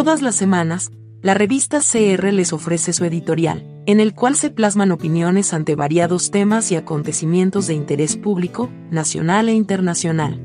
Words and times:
Todas 0.00 0.22
las 0.22 0.34
semanas, 0.34 0.90
la 1.20 1.34
revista 1.34 1.80
CR 1.80 2.32
les 2.32 2.54
ofrece 2.54 2.94
su 2.94 3.04
editorial, 3.04 3.82
en 3.84 4.00
el 4.00 4.14
cual 4.14 4.34
se 4.34 4.48
plasman 4.48 4.92
opiniones 4.92 5.52
ante 5.52 5.74
variados 5.74 6.30
temas 6.30 6.72
y 6.72 6.76
acontecimientos 6.76 7.66
de 7.66 7.74
interés 7.74 8.16
público, 8.16 8.70
nacional 8.90 9.50
e 9.50 9.52
internacional. 9.52 10.40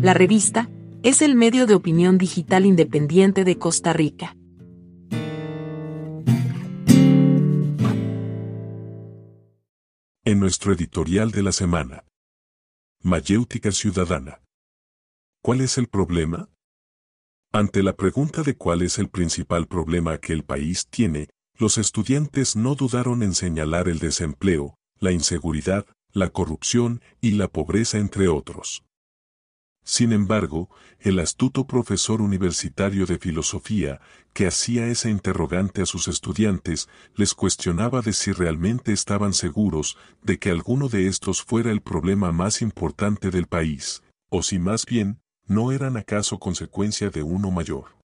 La 0.00 0.14
revista 0.14 0.70
es 1.02 1.20
el 1.20 1.34
medio 1.34 1.66
de 1.66 1.74
opinión 1.74 2.16
digital 2.16 2.64
independiente 2.64 3.44
de 3.44 3.58
Costa 3.58 3.92
Rica. 3.92 4.34
En 10.24 10.40
nuestro 10.40 10.72
editorial 10.72 11.32
de 11.32 11.42
la 11.42 11.52
semana. 11.52 12.04
Mayéutica 13.02 13.70
Ciudadana. 13.72 14.40
¿Cuál 15.42 15.60
es 15.60 15.76
el 15.76 15.86
problema? 15.86 16.48
Ante 17.54 17.84
la 17.84 17.94
pregunta 17.94 18.42
de 18.42 18.56
cuál 18.56 18.82
es 18.82 18.98
el 18.98 19.08
principal 19.08 19.68
problema 19.68 20.18
que 20.18 20.32
el 20.32 20.42
país 20.42 20.88
tiene, 20.90 21.28
los 21.56 21.78
estudiantes 21.78 22.56
no 22.56 22.74
dudaron 22.74 23.22
en 23.22 23.32
señalar 23.32 23.86
el 23.86 24.00
desempleo, 24.00 24.74
la 24.98 25.12
inseguridad, 25.12 25.86
la 26.12 26.30
corrupción 26.30 27.00
y 27.20 27.30
la 27.30 27.46
pobreza 27.46 27.98
entre 27.98 28.26
otros. 28.26 28.82
Sin 29.84 30.12
embargo, 30.12 30.68
el 30.98 31.20
astuto 31.20 31.64
profesor 31.68 32.20
universitario 32.22 33.06
de 33.06 33.20
filosofía, 33.20 34.00
que 34.32 34.48
hacía 34.48 34.88
esa 34.88 35.08
interrogante 35.08 35.80
a 35.80 35.86
sus 35.86 36.08
estudiantes, 36.08 36.88
les 37.14 37.34
cuestionaba 37.34 38.00
de 38.00 38.14
si 38.14 38.32
realmente 38.32 38.92
estaban 38.92 39.32
seguros 39.32 39.96
de 40.24 40.40
que 40.40 40.50
alguno 40.50 40.88
de 40.88 41.06
estos 41.06 41.44
fuera 41.44 41.70
el 41.70 41.82
problema 41.82 42.32
más 42.32 42.62
importante 42.62 43.30
del 43.30 43.46
país, 43.46 44.02
o 44.28 44.42
si 44.42 44.58
más 44.58 44.84
bien, 44.86 45.20
no 45.46 45.72
eran 45.72 45.96
acaso 45.96 46.38
consecuencia 46.38 47.10
de 47.10 47.22
uno 47.22 47.50
mayor. 47.50 47.96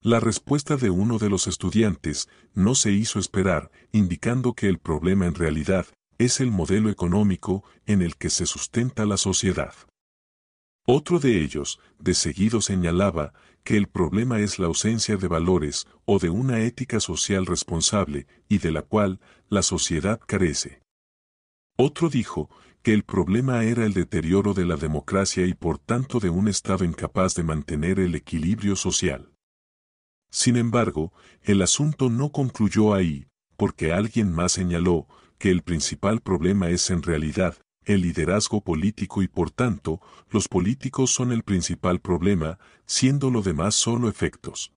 La 0.00 0.20
respuesta 0.20 0.76
de 0.76 0.90
uno 0.90 1.18
de 1.18 1.28
los 1.28 1.46
estudiantes 1.46 2.28
no 2.54 2.74
se 2.74 2.92
hizo 2.92 3.18
esperar, 3.18 3.70
indicando 3.90 4.54
que 4.54 4.68
el 4.68 4.78
problema 4.78 5.26
en 5.26 5.34
realidad 5.34 5.86
es 6.18 6.40
el 6.40 6.50
modelo 6.50 6.90
económico 6.90 7.64
en 7.86 8.02
el 8.02 8.16
que 8.16 8.30
se 8.30 8.46
sustenta 8.46 9.06
la 9.06 9.16
sociedad. 9.16 9.74
Otro 10.86 11.18
de 11.18 11.42
ellos, 11.42 11.80
de 11.98 12.14
seguido 12.14 12.60
señalaba, 12.60 13.34
que 13.62 13.76
el 13.76 13.88
problema 13.88 14.40
es 14.40 14.58
la 14.58 14.68
ausencia 14.68 15.16
de 15.16 15.28
valores 15.28 15.86
o 16.06 16.18
de 16.18 16.30
una 16.30 16.60
ética 16.60 17.00
social 17.00 17.44
responsable 17.44 18.26
y 18.48 18.58
de 18.58 18.72
la 18.72 18.82
cual 18.82 19.20
la 19.48 19.62
sociedad 19.62 20.18
carece. 20.26 20.80
Otro 21.80 22.08
dijo 22.08 22.50
que 22.82 22.92
el 22.92 23.04
problema 23.04 23.62
era 23.62 23.86
el 23.86 23.94
deterioro 23.94 24.52
de 24.52 24.66
la 24.66 24.76
democracia 24.76 25.46
y 25.46 25.54
por 25.54 25.78
tanto 25.78 26.18
de 26.18 26.28
un 26.28 26.48
Estado 26.48 26.84
incapaz 26.84 27.36
de 27.36 27.44
mantener 27.44 28.00
el 28.00 28.16
equilibrio 28.16 28.74
social. 28.74 29.30
Sin 30.28 30.56
embargo, 30.56 31.12
el 31.42 31.62
asunto 31.62 32.10
no 32.10 32.32
concluyó 32.32 32.94
ahí, 32.94 33.28
porque 33.56 33.92
alguien 33.92 34.32
más 34.32 34.52
señaló 34.52 35.06
que 35.38 35.52
el 35.52 35.62
principal 35.62 36.20
problema 36.20 36.68
es 36.68 36.90
en 36.90 37.00
realidad 37.00 37.56
el 37.84 38.00
liderazgo 38.02 38.60
político 38.60 39.22
y 39.22 39.28
por 39.28 39.52
tanto, 39.52 40.00
los 40.30 40.48
políticos 40.48 41.12
son 41.12 41.30
el 41.30 41.44
principal 41.44 42.00
problema, 42.00 42.58
siendo 42.86 43.30
lo 43.30 43.40
demás 43.40 43.76
solo 43.76 44.08
efectos. 44.08 44.72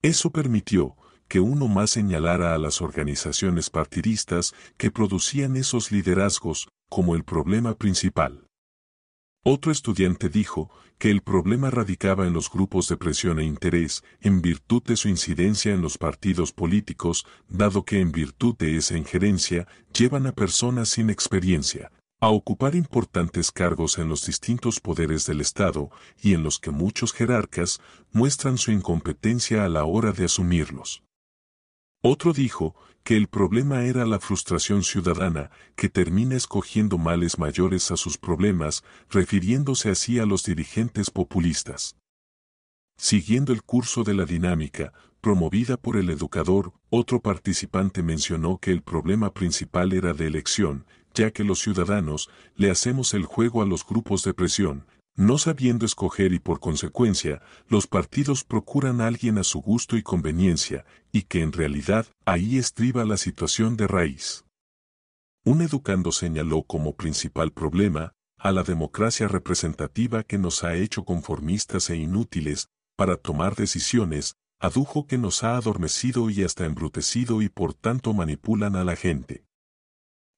Eso 0.00 0.30
permitió 0.30 0.96
que 1.28 1.40
uno 1.40 1.68
más 1.68 1.90
señalara 1.90 2.54
a 2.54 2.58
las 2.58 2.80
organizaciones 2.80 3.70
partidistas 3.70 4.54
que 4.76 4.90
producían 4.90 5.56
esos 5.56 5.92
liderazgos 5.92 6.68
como 6.88 7.14
el 7.14 7.24
problema 7.24 7.74
principal. 7.74 8.48
Otro 9.44 9.70
estudiante 9.70 10.28
dijo 10.28 10.70
que 10.98 11.10
el 11.10 11.22
problema 11.22 11.70
radicaba 11.70 12.26
en 12.26 12.32
los 12.32 12.50
grupos 12.50 12.88
de 12.88 12.96
presión 12.96 13.38
e 13.38 13.44
interés, 13.44 14.02
en 14.20 14.42
virtud 14.42 14.82
de 14.82 14.96
su 14.96 15.08
incidencia 15.08 15.72
en 15.72 15.80
los 15.80 15.96
partidos 15.96 16.52
políticos, 16.52 17.24
dado 17.48 17.84
que 17.84 18.00
en 18.00 18.10
virtud 18.10 18.56
de 18.58 18.76
esa 18.76 18.98
injerencia 18.98 19.68
llevan 19.96 20.26
a 20.26 20.32
personas 20.32 20.88
sin 20.88 21.08
experiencia, 21.08 21.92
a 22.20 22.30
ocupar 22.30 22.74
importantes 22.74 23.52
cargos 23.52 23.98
en 23.98 24.08
los 24.08 24.26
distintos 24.26 24.80
poderes 24.80 25.24
del 25.24 25.40
Estado 25.40 25.90
y 26.20 26.34
en 26.34 26.42
los 26.42 26.58
que 26.58 26.72
muchos 26.72 27.12
jerarcas 27.12 27.80
muestran 28.12 28.58
su 28.58 28.72
incompetencia 28.72 29.64
a 29.64 29.68
la 29.68 29.84
hora 29.84 30.10
de 30.10 30.24
asumirlos. 30.24 31.04
Otro 32.02 32.32
dijo 32.32 32.76
que 33.02 33.16
el 33.16 33.26
problema 33.26 33.84
era 33.84 34.06
la 34.06 34.20
frustración 34.20 34.84
ciudadana 34.84 35.50
que 35.74 35.88
termina 35.88 36.36
escogiendo 36.36 36.96
males 36.96 37.38
mayores 37.38 37.90
a 37.90 37.96
sus 37.96 38.18
problemas, 38.18 38.84
refiriéndose 39.10 39.90
así 39.90 40.18
a 40.18 40.26
los 40.26 40.44
dirigentes 40.44 41.10
populistas. 41.10 41.96
Siguiendo 42.96 43.52
el 43.52 43.62
curso 43.62 44.04
de 44.04 44.14
la 44.14 44.26
dinámica, 44.26 44.92
promovida 45.20 45.76
por 45.76 45.96
el 45.96 46.10
educador, 46.10 46.72
otro 46.90 47.20
participante 47.20 48.02
mencionó 48.02 48.58
que 48.58 48.70
el 48.70 48.82
problema 48.82 49.32
principal 49.32 49.92
era 49.92 50.12
de 50.12 50.26
elección, 50.26 50.86
ya 51.14 51.32
que 51.32 51.42
los 51.42 51.60
ciudadanos 51.60 52.30
le 52.54 52.70
hacemos 52.70 53.14
el 53.14 53.24
juego 53.24 53.62
a 53.62 53.66
los 53.66 53.84
grupos 53.84 54.22
de 54.22 54.34
presión, 54.34 54.86
no 55.18 55.36
sabiendo 55.36 55.84
escoger 55.84 56.32
y 56.32 56.38
por 56.38 56.60
consecuencia, 56.60 57.42
los 57.66 57.88
partidos 57.88 58.44
procuran 58.44 59.00
a 59.00 59.08
alguien 59.08 59.36
a 59.38 59.42
su 59.42 59.60
gusto 59.60 59.96
y 59.96 60.02
conveniencia, 60.04 60.86
y 61.10 61.22
que 61.22 61.42
en 61.42 61.52
realidad 61.52 62.06
ahí 62.24 62.56
estriba 62.56 63.04
la 63.04 63.16
situación 63.16 63.76
de 63.76 63.88
raíz. 63.88 64.44
Un 65.44 65.60
educando 65.60 66.12
señaló 66.12 66.62
como 66.62 66.94
principal 66.94 67.50
problema 67.50 68.12
a 68.38 68.52
la 68.52 68.62
democracia 68.62 69.26
representativa 69.26 70.22
que 70.22 70.38
nos 70.38 70.62
ha 70.62 70.76
hecho 70.76 71.04
conformistas 71.04 71.90
e 71.90 71.96
inútiles 71.96 72.68
para 72.96 73.16
tomar 73.16 73.56
decisiones, 73.56 74.36
adujo 74.60 75.08
que 75.08 75.18
nos 75.18 75.42
ha 75.42 75.56
adormecido 75.56 76.30
y 76.30 76.44
hasta 76.44 76.64
embrutecido 76.64 77.42
y 77.42 77.48
por 77.48 77.74
tanto 77.74 78.14
manipulan 78.14 78.76
a 78.76 78.84
la 78.84 78.94
gente. 78.94 79.44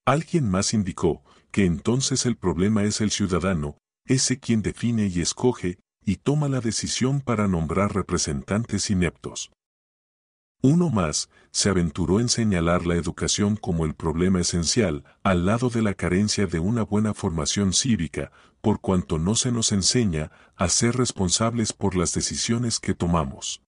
Alguien 0.06 0.48
más 0.48 0.72
indicó 0.72 1.22
que 1.50 1.66
entonces 1.66 2.24
el 2.24 2.36
problema 2.38 2.84
es 2.84 3.02
el 3.02 3.10
ciudadano, 3.10 3.76
ese 4.10 4.41
quien 4.41 4.60
define 4.60 5.06
y 5.06 5.21
escoge, 5.21 5.78
y 6.04 6.16
toma 6.16 6.48
la 6.48 6.60
decisión 6.60 7.21
para 7.21 7.47
nombrar 7.47 7.94
representantes 7.94 8.91
ineptos. 8.91 9.53
Uno 10.62 10.91
más 10.91 11.31
se 11.53 11.71
aventuró 11.71 12.19
en 12.19 12.28
señalar 12.28 12.87
la 12.87 12.97
educación 12.97 13.54
como 13.54 13.87
el 13.87 13.94
problema 13.94 14.41
esencial, 14.41 15.04
al 15.22 15.47
lado 15.47 15.71
de 15.71 15.81
la 15.81 15.94
carencia 15.94 16.47
de 16.47 16.59
una 16.59 16.82
buena 16.82 17.15
formación 17.15 17.72
cívica, 17.72 18.32
por 18.60 18.81
cuanto 18.81 19.19
no 19.19 19.37
se 19.37 19.53
nos 19.53 19.71
enseña 19.71 20.32
a 20.56 20.69
ser 20.69 20.97
responsables 20.97 21.72
por 21.72 21.94
las 21.94 22.12
decisiones 22.12 22.81
que 22.81 22.94
tomamos. 22.94 23.62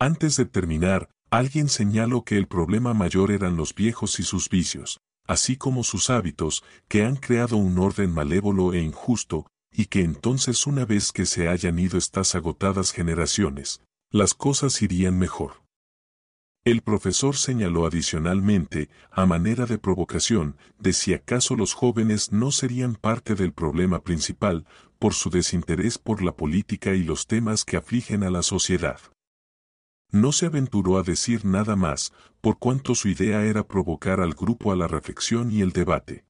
Antes 0.00 0.36
de 0.36 0.46
terminar, 0.46 1.08
alguien 1.30 1.68
señaló 1.68 2.24
que 2.24 2.36
el 2.36 2.48
problema 2.48 2.94
mayor 2.94 3.30
eran 3.30 3.56
los 3.56 3.76
viejos 3.76 4.18
y 4.18 4.24
sus 4.24 4.48
vicios, 4.48 4.98
así 5.26 5.56
como 5.56 5.84
sus 5.84 6.10
hábitos, 6.10 6.64
que 6.88 7.04
han 7.04 7.16
creado 7.16 7.56
un 7.56 7.78
orden 7.78 8.12
malévolo 8.12 8.72
e 8.72 8.80
injusto, 8.80 9.46
y 9.72 9.86
que 9.86 10.02
entonces 10.02 10.66
una 10.66 10.84
vez 10.84 11.12
que 11.12 11.26
se 11.26 11.48
hayan 11.48 11.78
ido 11.78 11.98
estas 11.98 12.34
agotadas 12.34 12.92
generaciones, 12.92 13.82
las 14.10 14.34
cosas 14.34 14.80
irían 14.82 15.18
mejor. 15.18 15.66
El 16.64 16.82
profesor 16.82 17.36
señaló 17.36 17.86
adicionalmente, 17.86 18.88
a 19.12 19.24
manera 19.24 19.66
de 19.66 19.78
provocación, 19.78 20.56
de 20.80 20.92
si 20.92 21.14
acaso 21.14 21.54
los 21.54 21.74
jóvenes 21.74 22.32
no 22.32 22.50
serían 22.50 22.96
parte 22.96 23.36
del 23.36 23.52
problema 23.52 24.02
principal, 24.02 24.66
por 24.98 25.14
su 25.14 25.30
desinterés 25.30 25.98
por 25.98 26.22
la 26.22 26.32
política 26.32 26.94
y 26.94 27.04
los 27.04 27.28
temas 27.28 27.64
que 27.64 27.76
afligen 27.76 28.24
a 28.24 28.30
la 28.30 28.42
sociedad. 28.42 28.98
No 30.12 30.32
se 30.32 30.46
aventuró 30.46 30.98
a 30.98 31.02
decir 31.02 31.44
nada 31.44 31.76
más, 31.76 32.12
por 32.40 32.58
cuanto 32.58 32.94
su 32.94 33.08
idea 33.08 33.44
era 33.44 33.66
provocar 33.66 34.20
al 34.20 34.34
grupo 34.34 34.72
a 34.72 34.76
la 34.76 34.86
reflexión 34.86 35.50
y 35.50 35.60
el 35.60 35.72
debate. 35.72 36.24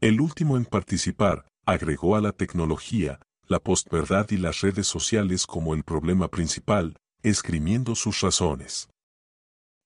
El 0.00 0.20
último 0.20 0.56
en 0.56 0.64
participar, 0.64 1.46
agregó 1.64 2.16
a 2.16 2.20
la 2.20 2.32
tecnología, 2.32 3.20
la 3.46 3.60
postverdad 3.60 4.30
y 4.30 4.36
las 4.36 4.60
redes 4.60 4.86
sociales 4.86 5.46
como 5.46 5.74
el 5.74 5.84
problema 5.84 6.28
principal, 6.28 6.96
esgrimiendo 7.22 7.94
sus 7.94 8.20
razones. 8.20 8.88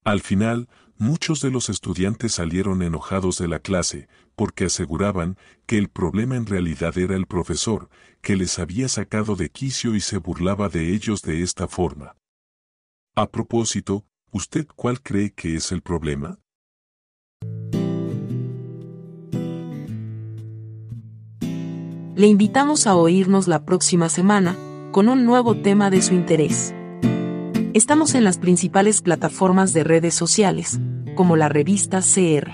Al 0.05 0.21
final, 0.21 0.69
muchos 0.97 1.41
de 1.41 1.51
los 1.51 1.69
estudiantes 1.69 2.33
salieron 2.33 2.81
enojados 2.83 3.39
de 3.39 3.49
la 3.49 3.59
clase, 3.59 4.09
porque 4.37 4.67
aseguraban 4.67 5.37
que 5.67 5.79
el 5.79 5.89
problema 5.89 6.37
en 6.37 6.47
realidad 6.47 6.97
era 6.97 7.17
el 7.17 7.27
profesor, 7.27 7.91
que 8.23 8.37
les 8.37 8.59
había 8.59 8.89
sacado 8.89 9.37
de 9.37 9.51
quicio 9.51 9.95
y 9.95 10.01
se 10.01 10.19
burlaba 10.19 10.69
de 10.69 10.95
ellos 10.95 11.23
de 11.23 11.43
esta 11.43 11.67
forma. 11.67 12.17
A 13.19 13.31
propósito, 13.31 14.05
¿usted 14.31 14.67
cuál 14.77 15.01
cree 15.01 15.33
que 15.33 15.57
es 15.57 15.73
el 15.73 15.81
problema? 15.81 16.39
Le 22.15 22.27
invitamos 22.27 22.87
a 22.87 22.95
oírnos 22.95 23.49
la 23.49 23.65
próxima 23.65 24.11
semana, 24.11 24.55
con 24.93 25.09
un 25.09 25.25
nuevo 25.25 25.57
tema 25.57 25.89
de 25.89 26.03
su 26.03 26.13
interés. 26.13 26.75
Estamos 27.73 28.15
en 28.15 28.23
las 28.23 28.37
principales 28.37 29.01
plataformas 29.01 29.73
de 29.73 29.83
redes 29.83 30.13
sociales, 30.13 30.79
como 31.15 31.37
la 31.37 31.49
revista 31.49 32.01
CR. 32.03 32.51